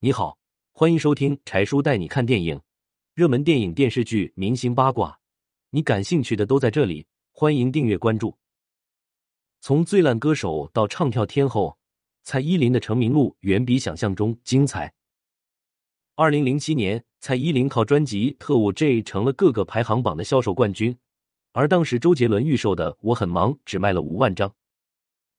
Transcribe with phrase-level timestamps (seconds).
[0.00, 0.38] 你好，
[0.70, 2.60] 欢迎收听柴叔带你看电影，
[3.14, 5.18] 热门电影、电视剧、明星八卦，
[5.70, 7.04] 你感兴趣的都在这里。
[7.32, 8.38] 欢迎订阅关注。
[9.60, 11.76] 从最烂歌手到唱跳天后，
[12.22, 14.94] 蔡依林的成名路远比想象中精彩。
[16.14, 20.96] 二零零七年，蔡依林靠专辑《特务 J》成了各个排行榜的销售冠军，
[21.50, 24.54] 而当时周杰伦预售的《我很忙》只卖了五万张。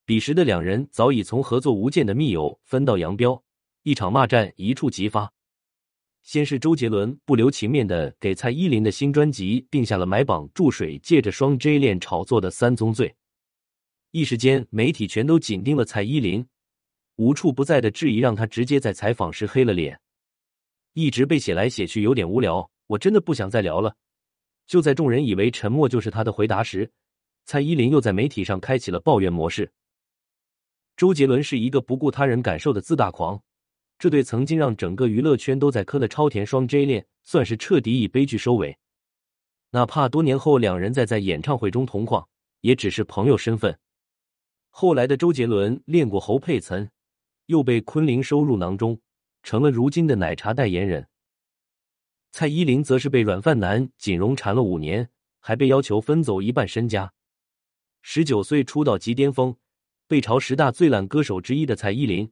[0.03, 3.41] 彼时的两人早已从合作无间的密友分道扬镳，
[3.83, 5.31] 一场骂战一触即发。
[6.21, 13.15] 先是周杰伦不留情面的给蔡依林的新专辑定下了买榜注水，借着双 J 恋炒作的三宗罪，
[14.11, 16.45] 一时间媒体全都紧盯了蔡依林，
[17.15, 19.99] 无处不在的质疑让他直接在采访时黑了脸，
[20.93, 23.95] 一直被写来写去有点无聊，我真的不想再聊了。
[24.67, 26.91] 就在众人以为沉默就是他的回答时，
[27.45, 29.71] 蔡依林又在媒体上开启了抱怨模式。
[30.95, 33.41] 周杰伦是一个不顾他人感受的自大狂，
[33.99, 38.77] 这对曾经让整个娱乐圈都在磕的超甜双 J 恋，算是彻底以悲剧收尾。
[39.71, 42.27] 哪怕多年后两人再在演唱会中同框，
[42.61, 43.77] 也只是朋友身份。
[44.69, 46.89] 后来的周杰伦恋过侯佩岑，
[47.47, 49.01] 又被昆凌收入囊中，
[49.43, 51.09] 成了如今的奶茶代言人。
[52.31, 57.11] 蔡依林则是被软饭男锦荣缠了五年，还被要求分走一半身家。
[58.01, 59.57] 十九岁出道即巅峰。
[60.07, 62.31] 被嘲十大最烂歌手之一的蔡依林，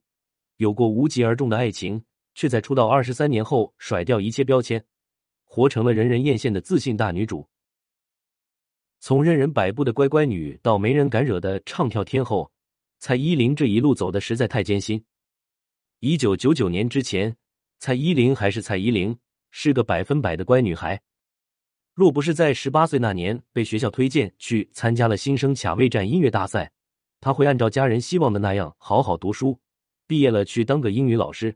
[0.57, 2.03] 有过无疾而终的爱情，
[2.35, 4.83] 却在出道二十三年后甩掉一切标签，
[5.43, 7.47] 活成了人人艳羡的自信大女主。
[8.99, 12.51] 从任人摆布的乖乖女到没人敢惹的唱跳天后，
[12.99, 15.03] 蔡依林这一路走的实在太艰辛。
[15.99, 17.35] 一九九九年之前，
[17.79, 19.15] 蔡依林还是蔡依林，
[19.51, 20.99] 是个百分百的乖女孩。
[21.93, 26.71] 若不是在十八岁那年被学校推荐去参加了新生卡位战音乐大赛。
[27.19, 29.59] 她会按照家人希望的那样好好读书，
[30.07, 31.55] 毕业了去当个英语老师。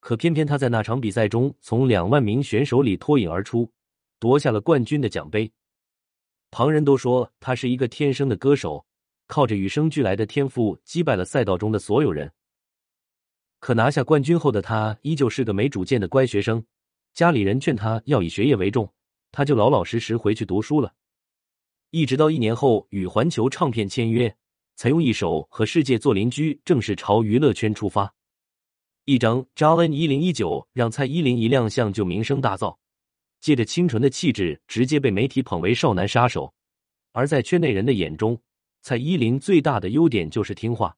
[0.00, 3.70] 可偏偏他在那场比赛中从两万名选手里脱颖而出，
[4.20, 5.50] 夺下了冠军的奖杯。
[6.50, 8.86] 旁人都说他是一个天生的歌手，
[9.26, 12.32] 靠着与生俱来的天赋击败了赛道中的所有人。
[13.58, 16.64] 可拿下冠军后的他依旧是个没主见的乖学生，
[17.12, 18.94] 家里人劝他要以学业为重，
[19.32, 20.94] 他就老老实实回去读书了。
[21.90, 24.36] 一直到一年后与环球唱片签约。
[24.78, 28.14] 才用一首《和世界做邻居》正式朝娱乐圈出发，
[29.06, 32.76] 一张《Jalen 一零一九》让蔡依林一亮相就名声大噪，
[33.40, 36.54] 借着清纯的气质，直接被媒体捧为少男杀手。
[37.10, 38.40] 而在圈内人的眼中，
[38.80, 40.96] 蔡依林最大的优点就是听话，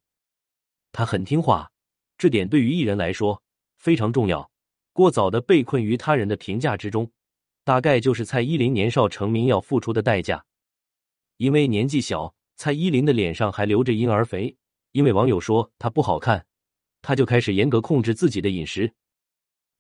[0.93, 1.73] 她很听话，
[2.19, 3.43] 这点对于艺人来说
[3.79, 4.51] 非常重要。
[4.93, 7.11] 过早的被困于他人的评价之中，
[7.65, 10.45] 大概就是蔡依林年少成名要付出的代价，
[11.39, 12.35] 因为年纪小。
[12.63, 14.55] 蔡依林的脸上还留着婴儿肥，
[14.93, 16.45] 因为网友说她不好看，
[17.01, 18.93] 她就开始严格控制自己的饮食。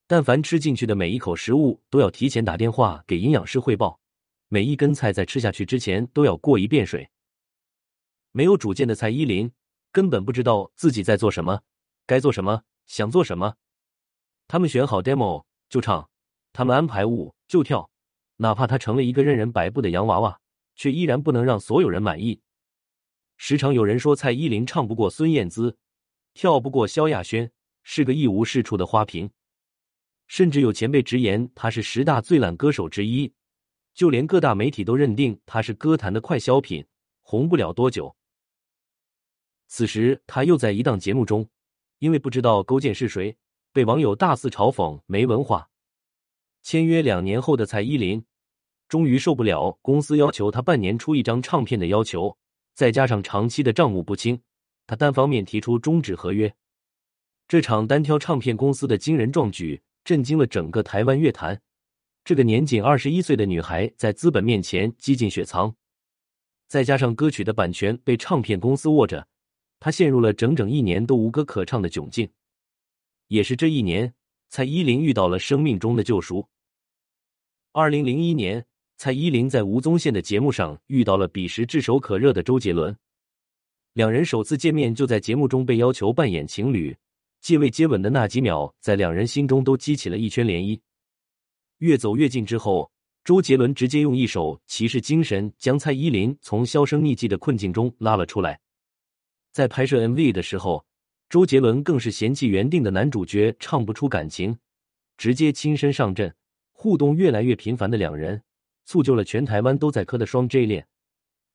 [0.06, 4.00] 但凡吃进去的每一口食物，都要提前打电话给营养师汇报。
[4.48, 7.10] 每一根菜在吃下去之前都要过一遍水。
[8.32, 9.52] 没有主见的蔡依林
[9.92, 11.60] 根本不知道自己在做什么，
[12.06, 13.56] 该做什么，想做什么。
[14.48, 16.08] 他们选好 demo 就唱，
[16.54, 17.90] 他们安排舞就跳，
[18.36, 20.40] 哪怕她成了一个任人摆布的洋娃娃，
[20.74, 22.40] 却依然不能让所有人满意。
[23.42, 25.78] 时常有人说蔡依林唱不过孙燕姿，
[26.34, 27.50] 跳不过萧亚轩，
[27.82, 29.30] 是个一无是处的花瓶。
[30.26, 33.32] 甚至有前辈直言她是十大最烂歌手之一，
[33.94, 36.86] 就连各大媒体都认定她是歌坛的快消品，
[37.22, 38.14] 红不了多久。
[39.68, 41.48] 此时她又在一档节目中，
[41.98, 43.38] 因为不知道勾践是谁，
[43.72, 45.70] 被网友大肆嘲讽没文化。
[46.60, 48.22] 签约两年后的蔡依林，
[48.86, 52.36] 终于受不了公司要求她半年出一张唱片的要求。
[52.80, 54.40] 再加上长期的账目不清，
[54.86, 56.50] 他单方面提出终止合约。
[57.46, 61.60] 这场单挑唱片公司的惊人壮举，震惊了整个台湾乐坛。
[62.24, 65.76] 这个年仅二十一岁的女孩，在资本面前几近雪藏，
[66.68, 69.28] 再加上歌曲的版权被唱片公司握着，
[69.78, 72.30] 她陷入了整整一年都无歌可唱的窘境。
[73.26, 74.14] 也是这一年，
[74.48, 76.48] 蔡依林遇到了生命中的救赎。
[77.72, 78.64] 二零零一年。
[79.02, 82.94] 蔡依林在吴宗宪的节目上遇到了彼时炙手可热的周杰伦，
[83.94, 86.94] 两人首次见面就在节目中被要求扮演情侣，
[87.40, 90.78] 借位接吻的那几秒，在两人心中都激起了一圈涟漪。
[91.78, 92.92] 越走越近之后，
[93.24, 98.60] 周杰伦直接用一首《骑士精神》将蔡依林从销声匿迹的困境中拉了出来。
[99.50, 100.84] 在拍摄 MV 的时候，
[101.30, 104.58] 周杰伦更是嫌弃原定的男主角唱不出感情，
[105.16, 106.34] 直接亲身上阵，
[106.72, 108.42] 互动越来越频繁的两人。
[108.90, 110.88] 促就了全台湾都在磕的双 J 恋，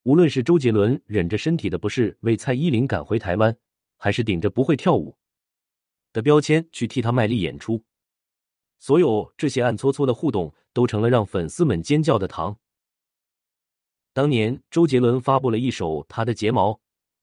[0.04, 3.58] 无论是周杰伦忍着身体的不适为蔡依林赶回台湾，
[3.98, 5.18] 还是顶着不会跳舞，
[6.14, 7.84] 的标签去替他卖力演出。
[8.80, 12.58] 所有这些暗搓搓的互动，都成了让粉丝们尖叫的糖。
[14.14, 16.80] 当年周杰伦发布了一首他的睫毛，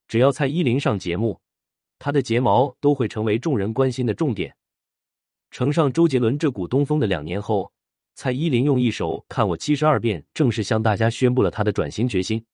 [0.06, 1.40] 只要蔡依林上节目，
[1.98, 4.54] 他的睫毛都会成为众人关心的重点。
[5.50, 7.72] 乘上周杰伦这股东风的两年后，
[8.14, 12.44] 蔡依林用一首《看我七十二变》正式向大家宣布了她的转型决心。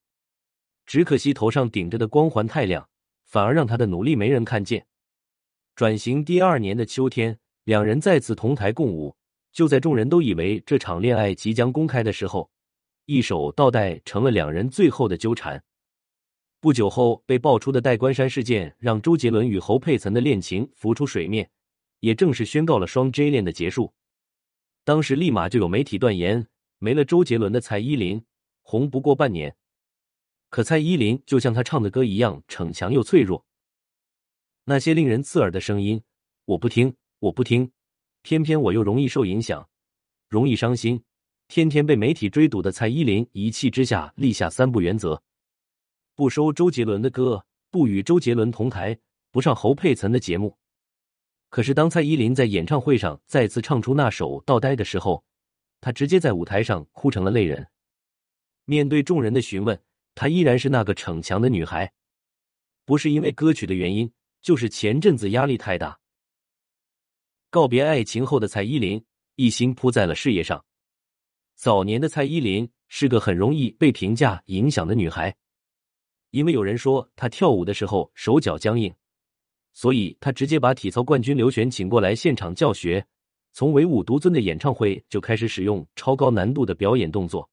[0.87, 2.89] 只可惜头上顶着的光环太亮，
[3.27, 4.87] 反而让她的努力没人看见。
[5.75, 9.17] 转型第二年的秋天，两人再次同台共舞，
[9.53, 12.51] 就在众人都以为这场恋爱即将公开的时候。
[13.05, 15.63] 一手倒带成了两人最后的纠缠。
[16.61, 21.51] 不久后被爆出的戴冠山事件，让周杰伦与侯佩岑的恋情浮出水面，
[22.01, 23.95] 也正式宣告了双 J 恋的结束。
[24.89, 26.49] 当时立马就有媒体断言，
[26.79, 28.25] 没了周杰伦的蔡依林
[28.63, 29.55] 红不过半年。
[30.49, 33.45] 可蔡依林就像他唱的歌一样，逞强又脆弱。
[34.65, 36.03] 那些令人刺耳的声音，
[36.47, 37.71] 我不听，我不听，
[38.23, 39.69] 偏偏我又容易受影响，
[40.31, 41.05] 容易伤心。
[41.49, 45.23] 天天被媒体追堵的蔡依林，一气之下立下三不原则：
[46.15, 48.99] 不收周杰伦的歌，不与周杰伦同台，
[49.31, 50.58] 不上侯佩岑的节目。
[51.51, 55.25] 可是，当蔡依林在演唱会上再次唱出那首《倒呆》的时候，
[55.81, 57.67] 她直接在舞台上哭成了泪人。
[58.67, 59.81] 面对众人的询问，
[60.15, 61.91] 她依然是那个逞强的女孩，
[62.85, 64.13] 不是因为歌曲的原因，
[64.43, 65.99] 就是前阵子压力太大。
[67.49, 69.03] 告别爱情后的蔡依林，
[69.37, 70.63] 一心扑在了事业上。
[71.55, 75.35] 早年的蔡依林是个很容易被评价影响的女孩，
[76.31, 78.95] 因为有人说她跳舞的时候手脚僵硬，
[79.73, 83.07] 所以他直接把体操冠军刘璇请过来现场教学。
[83.53, 87.49] 从唯舞独尊的演唱会就开始使用超高难度的表演动作，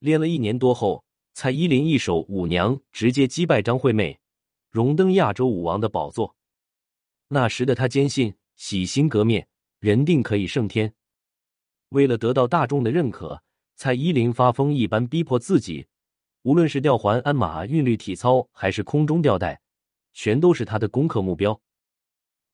[0.00, 1.02] 练了一年多后，
[1.32, 4.18] 蔡依林一首《舞娘》直接击败张惠妹，
[4.70, 6.36] 荣登亚洲舞王的宝座。
[7.28, 9.48] 那时的她坚信洗心革面，
[9.80, 10.92] 人定可以胜天。
[11.90, 13.42] 为了得到大众的认可，
[13.76, 15.86] 蔡依林发疯一般逼迫自己，
[16.42, 19.60] 无论是吊环、鞍马、韵律体操，还是空中吊带，
[20.16, 21.60] 全都是他的攻克目标。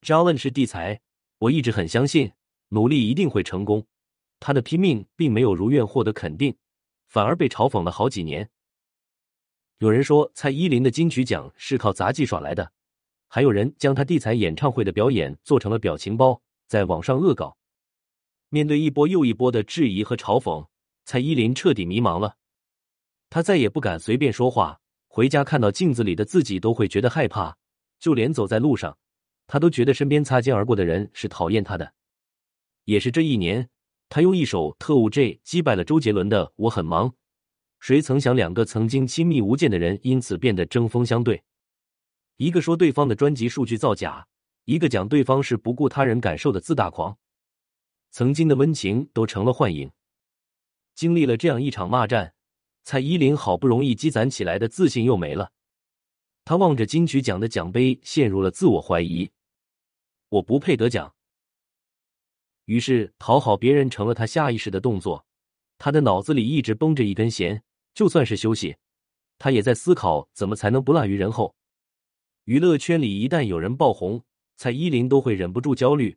[0.01, 1.01] Jalen 是地才，
[1.39, 2.33] 我一直很相信，
[2.71, 3.87] 努力一定会成功。
[4.41, 6.57] 他的拼命并没有如愿获得肯定，
[7.07, 8.51] 反而被嘲讽了好几年。
[9.79, 12.73] 有人说蔡依林的金曲奖是靠杂技耍来的，
[13.29, 17.57] 还有人将她地才演唱会的表演做成了表情包，在网上恶搞。
[18.49, 20.67] 面对一波又一波的质疑和嘲讽，
[21.05, 22.37] 蔡依林彻底迷茫了。
[23.31, 24.81] 她再也不敢随便说话，
[25.15, 27.59] 回家看到镜子里的自己都会觉得害怕，
[27.99, 28.97] 就连走在路上，
[29.47, 31.93] 他都觉得身边擦肩而过的人是讨厌他的。
[32.87, 33.69] 也是这一年，
[34.09, 37.11] 他用一首《特务 J》击败了周杰伦的《我很忙》。
[37.79, 41.43] 谁曾想，两个曾经亲密无间的人因此变得针锋相对，
[42.39, 44.27] 一个说对方的专辑数据造假，
[44.65, 47.19] 一个讲对方是不顾他人感受的自大狂。
[48.11, 49.91] 曾经的温情都成了幻影。
[50.95, 52.33] 经历了这样一场骂战，
[52.85, 55.53] 蔡依林好不容易积攒起来的自信又没了。
[56.45, 59.31] 她望着金曲奖的奖杯，陷入了自我怀疑
[60.31, 61.15] ：“我不配得奖。”
[62.67, 65.27] 于是，讨好别人成了她下意识的动作。
[65.79, 67.63] 她的脑子里一直绷着一根弦，
[67.95, 68.77] 就算是休息，
[69.39, 71.55] 她也在思考怎么才能不落于人后。
[72.45, 74.25] 娱乐圈里一旦有人爆红，
[74.57, 76.17] 蔡依林都会忍不住焦虑。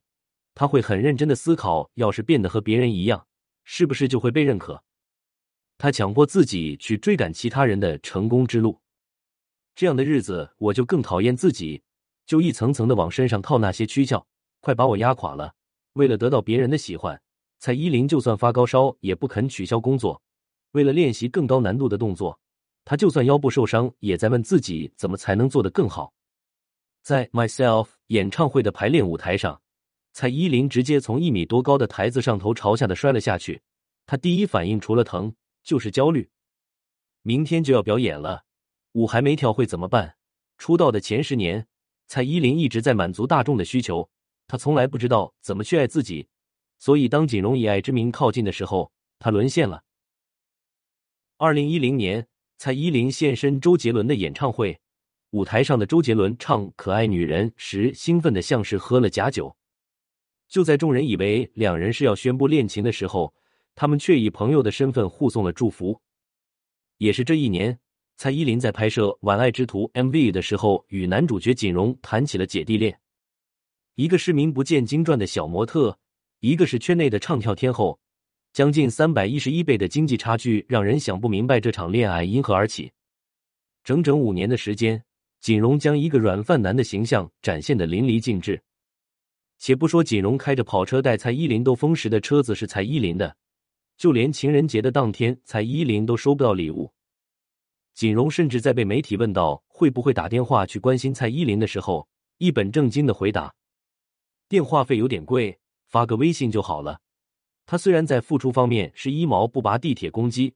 [0.56, 3.28] 他会很认真的思考，要是变得和别人一样，
[3.64, 4.84] 是不是就会被认可？
[5.78, 8.80] 他强迫自己去追赶其他人的成功之路，
[9.76, 11.84] 这样的日子我就更讨厌自己，
[12.26, 14.26] 就一层层的往身上套那些躯壳，
[14.62, 15.54] 快把我压垮了。
[15.94, 17.22] 为了得到别人的喜欢，
[17.60, 20.22] 蔡依林就算发高烧也不肯取消工作。
[20.72, 22.40] 为了练习更高难度的动作，
[22.84, 26.14] 他就算腰部受伤，也在问自己怎么才能做得更好。
[27.02, 29.62] 在 Myself 演唱会的排练舞台上。
[30.14, 33.62] 蔡依林直接从一米多高的台子上头朝下的摔了下去，
[34.06, 36.30] 她第一反应除了疼就是焦虑。
[37.24, 38.46] 明天就要表演了，
[38.94, 40.16] 舞还没跳会怎么办？
[40.58, 41.68] 出道的前十年，
[42.08, 44.10] 蔡依林一直在满足大众的需求，
[44.48, 46.30] 她从来不知道怎么去爱自己，
[46.78, 49.84] 所以当锦荣以爱之名靠近的时候，她沦陷了。
[51.38, 54.80] 二零一零年，蔡依林现身周杰伦的演唱会，
[55.32, 59.58] 舞台上的周杰伦唱《可爱女人》时，兴奋的像是喝了假酒。
[60.48, 63.34] 就在众人以为两人是要宣布恋情的时候，
[63.76, 66.00] 他们却以朋友的身份互送了祝福。
[66.98, 67.78] 也是这一年，
[68.18, 72.98] 蔡依林在拍摄《晚爱之徒》MV 的时候，与男主角锦荣谈起了姐弟恋。
[73.96, 75.98] 一个是名不见经传的小模特，
[76.40, 78.00] 一个是圈内的唱跳天后，
[78.54, 82.92] 将近三百一十一倍的经济差距，让人想不明白这场恋爱因何而起。
[83.84, 85.04] 整整五年的时间，
[85.42, 88.62] 锦荣将一个软饭男的形象展现的淋漓尽致。
[89.58, 93.36] 且不说锦荣开着跑车带蔡依林兜风时的车子是蔡依林的，
[93.98, 96.94] 就连情人节的当天，蔡依林都收不到礼物。
[97.94, 103.56] 锦荣甚至在被媒体问到会不会打电话去关心蔡依林的时候，一本正经的回答
[104.50, 107.00] ：“电话费有点贵，发个微信就好了。”
[107.66, 110.54] 他虽然在付出方面是一毛不拔地铁公鸡，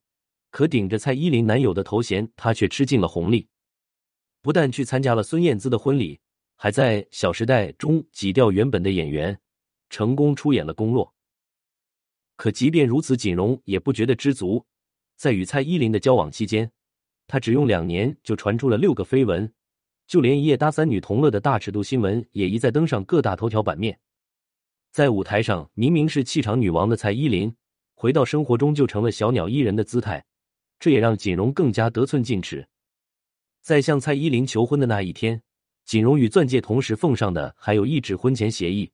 [0.52, 3.48] 可顶着蔡依林男友的头衔，他却吃尽了红利。
[4.42, 6.20] 不但去参加了孙燕姿的婚礼，
[6.56, 9.40] 还在《小时代》中挤掉原本的演员，
[9.90, 11.14] 成功出演了宫洛。
[12.40, 14.66] 可即便如此，锦荣也不觉得知足，
[15.18, 16.72] 在与蔡依林的交往期间。
[17.28, 19.52] 他只用两年就传出了六个绯闻，
[20.08, 24.00] 就连一夜搭三女同乐的大尺度新闻也一再登上各大头条版面。
[24.90, 27.54] 在舞台上明明是气场女王的蔡依林，
[27.94, 30.24] 回到生活中就成了小鸟依人的姿态，
[30.80, 32.70] 这也让锦荣更加得寸进尺。
[33.62, 35.42] 在向蔡依林求婚的那一天，
[35.84, 38.94] 锦荣与钻戒同时奉上的还有一纸婚前协议。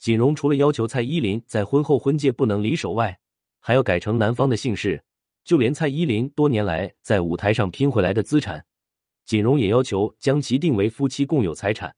[0.00, 3.20] 锦荣除了要求蔡依林在婚后婚戒不能离手外，
[3.60, 5.04] 还要改成男方的姓氏。
[5.44, 8.64] 就连蔡依林多年来在舞台上拼回来的资产，
[9.26, 11.94] 锦荣也要求将其定为夫妻共有财产。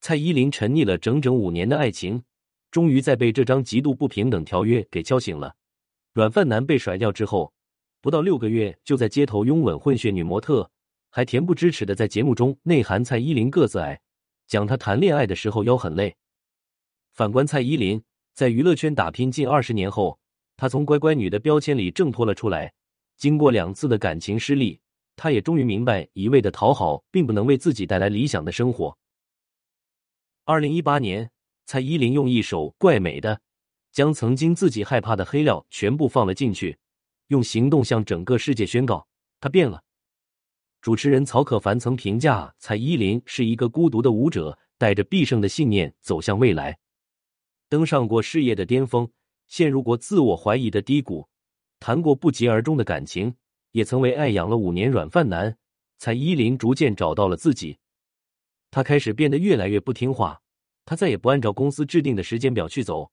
[0.00, 2.22] 蔡依林沉溺了整整五年的爱情，
[2.70, 5.56] 终于在被这张极度不平等条约给敲醒了。
[6.14, 7.52] 软饭男被甩掉之后，
[8.00, 10.70] 不到六个月就在街头拥吻混血女模特，
[11.10, 14.00] 还恬不知耻的在节目中内涵蔡依林个子矮，
[14.46, 16.16] 讲她谈恋爱的时候腰很累。
[17.18, 18.00] 反观蔡依林，
[18.32, 20.20] 在娱乐圈打拼近二十年后。
[20.56, 22.72] 她从乖乖女的标签里挣脱了出来，
[23.16, 24.78] 经过两次的感情失利，
[25.16, 28.96] 她也终于明白，一味的讨好并不能为自己带来理想的生活。
[30.44, 31.28] 二零一八年，
[31.66, 33.34] 蔡依林用一首《怪美的》
[33.90, 36.78] 将曾经自己害怕的黑料全部放了进去，
[37.26, 39.08] 用行动向整个世界宣告
[39.40, 39.82] 她变了。
[40.80, 46.78] 主持人曹可凡曾评价蔡依林是一个孤独的舞者，带着必胜的信念走向未来，
[47.68, 49.10] 登上过事业的巅峰。
[49.46, 51.26] 陷入过自我怀疑的低谷，
[51.80, 53.34] 谈过不疾而终的感情，
[53.72, 55.56] 也曾为爱养了五年软饭男。
[55.96, 57.78] 蔡依林逐渐找到了自己，
[58.70, 60.42] 他开始变得越来越不听话，
[60.84, 63.10] 他再也不按照公司制定的时间表去走，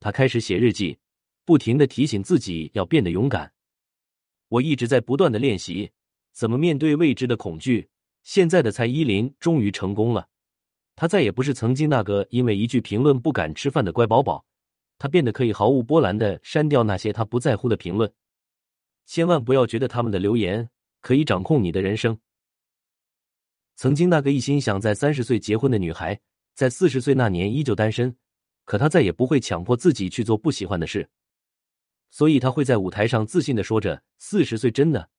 [0.00, 0.98] 他开始写日记，
[1.44, 3.52] 不停的提醒自己要变得勇敢。
[4.48, 5.92] 我一直在不断的练习
[6.32, 7.88] 怎么面对未知的恐惧。
[8.24, 10.28] 现在的蔡依林终于成功了，
[10.96, 14.44] 他再也不是曾经那个因为一句评论不敢吃饭的乖宝宝。
[14.98, 18.10] 他变得可以毫无波澜的删掉那些他不在乎的评论，
[19.04, 20.70] 千万不要觉得他们的留言
[21.02, 22.18] 可以掌控你的人生。
[23.76, 26.18] 曾经那个一心想在三十岁结婚的女孩，
[26.54, 28.16] 在四十岁那年依旧单身，
[28.64, 31.10] 可她再也不会强迫自己去做不喜欢的事，
[32.10, 35.10] 所以她会在舞台上自信的说着：“四十岁真的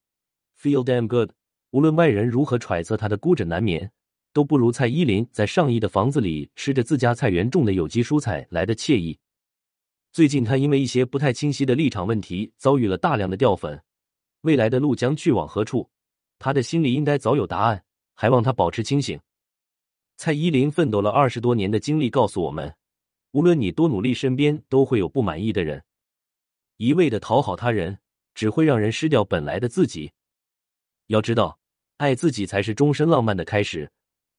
[0.60, 1.30] feel damn good。”
[1.70, 3.92] 无论外人如何揣测她的孤枕难眠，
[4.38, 9.18] 都不如蔡依林在上亿的房子里吃着自家菜园种的有机蔬菜来的惬意。
[10.12, 13.82] 最近，他因为一些不太清晰的立场问题，遭遇了大量的掉粉。
[14.42, 15.90] 未来的路将去往何处？
[16.38, 17.82] 他的心里应该早有答案，
[18.14, 19.18] 还望他保持清醒。
[20.16, 22.72] 蔡依林奋斗了二十多年的经历告诉我们：
[23.32, 25.82] 无论你多努力，身边都会有不满意的人。
[26.76, 27.98] 一味的讨好他人，
[28.36, 30.12] 只会让人失掉本来的自己。
[31.08, 31.58] 要知道，
[31.96, 33.90] 爱自己才是终身浪漫的开始。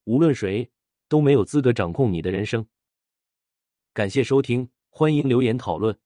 [0.09, 0.71] 无论谁
[1.07, 2.65] 都没有资格掌控你的人生。
[3.93, 4.71] 感谢收听。
[4.89, 5.99] 欢迎留言讨论。